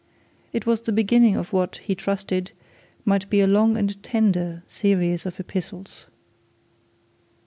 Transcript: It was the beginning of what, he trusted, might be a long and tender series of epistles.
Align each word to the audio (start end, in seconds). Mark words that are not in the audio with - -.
It 0.51 0.65
was 0.65 0.81
the 0.81 0.91
beginning 0.91 1.35
of 1.35 1.53
what, 1.53 1.77
he 1.83 1.93
trusted, 1.93 2.53
might 3.05 3.29
be 3.29 3.39
a 3.39 3.45
long 3.45 3.77
and 3.77 4.01
tender 4.01 4.63
series 4.67 5.27
of 5.27 5.39
epistles. 5.39 6.07